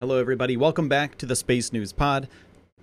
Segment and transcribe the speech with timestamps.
[0.00, 0.56] Hello, everybody.
[0.56, 2.28] Welcome back to the Space News Pod,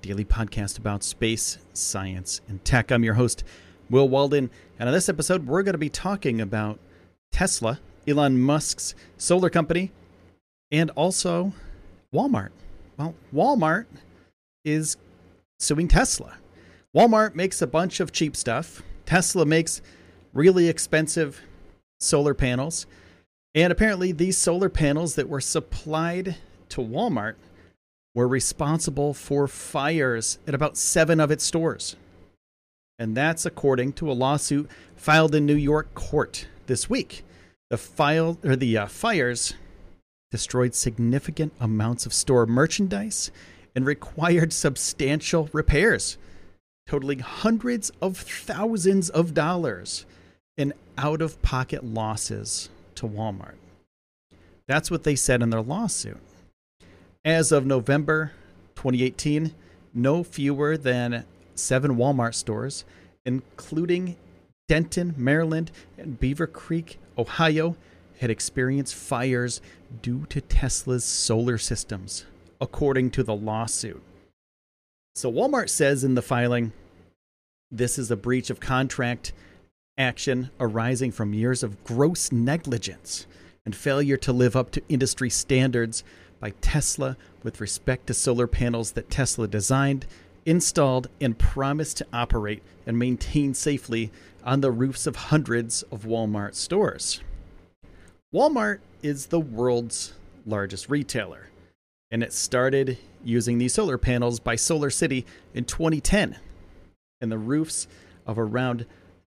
[0.01, 2.91] daily podcast about space, science, and tech.
[2.91, 3.45] I'm your host,
[3.89, 4.49] Will Walden.
[4.77, 6.77] And on this episode, we're going to be talking about
[7.31, 9.93] Tesla, Elon Musk's solar company,
[10.73, 11.53] and also
[12.13, 12.49] Walmart.
[12.97, 13.85] Well, Walmart
[14.65, 14.97] is
[15.57, 16.33] suing Tesla.
[16.93, 18.83] Walmart makes a bunch of cheap stuff.
[19.05, 19.81] Tesla makes
[20.33, 21.39] really expensive
[21.97, 22.85] solar panels.
[23.53, 26.35] And apparently, these solar panels that were supplied
[26.69, 27.35] to Walmart
[28.13, 31.95] were responsible for fires at about seven of its stores.
[32.97, 37.23] And that's according to a lawsuit filed in New York court this week.
[37.69, 39.55] The file or the uh, fires
[40.31, 43.31] destroyed significant amounts of store merchandise
[43.75, 46.17] and required substantial repairs,
[46.87, 50.05] totaling hundreds of thousands of dollars
[50.57, 53.55] in out of pocket losses to Walmart.
[54.67, 56.17] That's what they said in their lawsuit.
[57.25, 58.33] As of November
[58.75, 59.51] 2018,
[59.95, 62.85] no fewer than seven Walmart stores,
[63.25, 64.15] including
[64.67, 67.77] Denton, Maryland, and Beavercreek, Ohio,
[68.19, 69.59] had experienced fires
[70.03, 72.25] due to Tesla's solar systems,
[72.61, 74.03] according to the lawsuit.
[75.15, 76.73] So, Walmart says in the filing
[77.71, 79.33] this is a breach of contract
[79.97, 83.25] action arising from years of gross negligence
[83.65, 86.03] and failure to live up to industry standards
[86.45, 90.05] by Tesla with respect to solar panels that Tesla designed,
[90.45, 94.11] installed, and promised to operate and maintain safely
[94.43, 97.19] on the roofs of hundreds of Walmart stores.
[98.31, 100.13] Walmart is the world's
[100.45, 101.47] largest retailer,
[102.11, 106.37] and it started using these solar panels by Solar City in 2010.
[107.21, 107.87] And the roofs
[108.27, 108.85] of around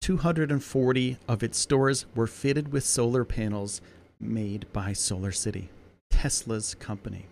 [0.01, 3.79] 240 of its stores were fitted with solar panels
[4.19, 5.69] made by Solar City.
[6.17, 7.27] Tesla's company,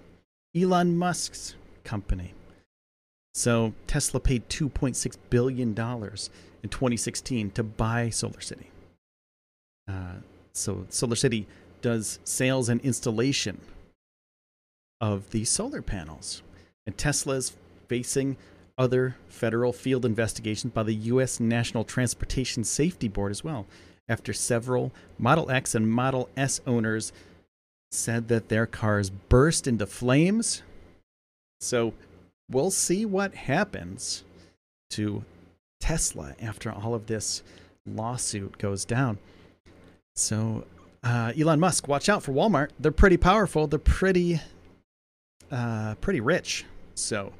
[0.55, 2.35] Elon Musk's company.
[3.33, 5.73] So Tesla paid $2.6 billion in
[6.69, 8.69] 2016 to buy Solar City.
[9.87, 10.17] Uh,
[10.53, 11.47] so Solar City
[11.81, 13.59] does sales and installation
[15.01, 16.43] of these solar panels.
[16.85, 17.57] And Tesla is
[17.87, 18.37] facing
[18.77, 21.39] other federal field investigations by the U.S.
[21.39, 23.65] National Transportation Safety Board as well,
[24.07, 27.11] after several Model X and Model S owners
[27.91, 30.61] said that their cars burst into flames.
[31.61, 31.93] So
[32.49, 34.23] we'll see what happens
[34.91, 35.23] to
[35.79, 37.43] Tesla after all of this
[37.85, 39.17] lawsuit goes down.
[40.15, 40.65] So,
[41.03, 42.69] uh, Elon Musk, watch out for Walmart.
[42.79, 43.67] They're pretty powerful.
[43.67, 44.39] They're pretty,
[45.51, 46.65] uh, pretty rich.
[46.95, 47.33] So,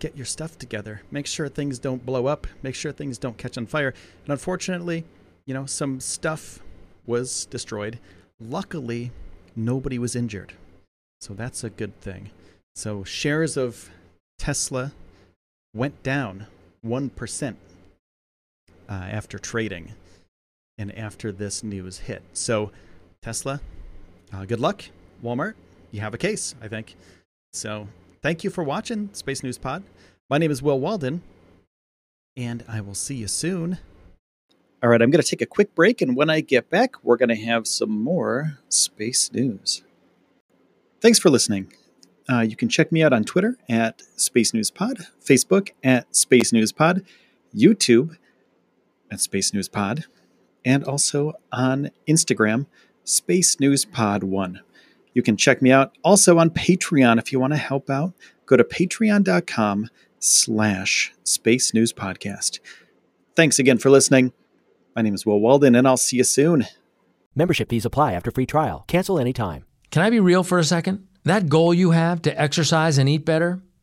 [0.00, 1.02] get your stuff together.
[1.10, 2.46] Make sure things don't blow up.
[2.62, 3.94] Make sure things don't catch on fire.
[4.24, 5.04] And unfortunately,
[5.44, 6.60] you know, some stuff
[7.06, 7.98] was destroyed.
[8.40, 9.12] Luckily,
[9.56, 10.52] nobody was injured.
[11.20, 12.30] So that's a good thing.
[12.74, 13.90] So shares of
[14.38, 14.92] Tesla
[15.74, 16.46] went down
[16.84, 17.56] 1%
[18.88, 19.92] uh, after trading
[20.78, 22.22] and after this news hit.
[22.32, 22.70] So,
[23.20, 23.60] Tesla,
[24.32, 24.84] uh, good luck.
[25.22, 25.54] Walmart,
[25.90, 26.94] you have a case, I think.
[27.52, 27.88] So,
[28.22, 29.82] thank you for watching Space News Pod.
[30.30, 31.22] My name is Will Walden,
[32.36, 33.78] and I will see you soon.
[34.80, 37.16] All right, I'm going to take a quick break, and when I get back, we're
[37.16, 39.82] going to have some more space news.
[41.00, 41.72] Thanks for listening.
[42.30, 46.52] Uh, you can check me out on Twitter at Space News Pod, Facebook at Space
[46.52, 47.04] News Pod,
[47.52, 48.16] YouTube
[49.10, 50.04] at Space News Pod,
[50.64, 52.66] and also on Instagram,
[53.02, 54.60] Space News Pod 1.
[55.12, 58.12] You can check me out also on Patreon if you want to help out.
[58.46, 59.90] Go to patreon.com
[60.20, 62.60] slash Space News Podcast.
[63.34, 64.32] Thanks again for listening.
[64.98, 66.66] My name is Will Walden, and I'll see you soon.
[67.36, 68.84] Membership fees apply after free trial.
[68.88, 69.64] Cancel anytime.
[69.92, 71.06] Can I be real for a second?
[71.22, 73.62] That goal you have to exercise and eat better,